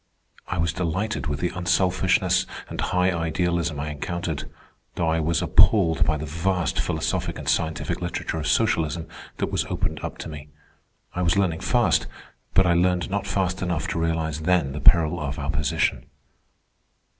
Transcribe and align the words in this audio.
I 0.47 0.57
was 0.57 0.73
delighted 0.73 1.27
with 1.27 1.41
the 1.41 1.49
unselfishness 1.53 2.47
and 2.67 2.81
high 2.81 3.15
idealism 3.15 3.79
I 3.79 3.91
encountered, 3.91 4.49
though 4.95 5.07
I 5.07 5.19
was 5.19 5.43
appalled 5.43 6.03
by 6.05 6.17
the 6.17 6.25
vast 6.25 6.79
philosophic 6.79 7.37
and 7.37 7.47
scientific 7.47 8.01
literature 8.01 8.39
of 8.39 8.47
socialism 8.47 9.07
that 9.37 9.51
was 9.51 9.65
opened 9.65 9.99
up 10.03 10.17
to 10.17 10.27
me. 10.27 10.49
I 11.13 11.21
was 11.21 11.37
learning 11.37 11.59
fast, 11.59 12.07
but 12.55 12.65
I 12.65 12.73
learned 12.73 13.11
not 13.11 13.27
fast 13.27 13.61
enough 13.61 13.87
to 13.89 13.99
realize 13.99 14.39
then 14.41 14.71
the 14.71 14.81
peril 14.81 15.19
of 15.19 15.37
our 15.37 15.51
position. 15.51 16.07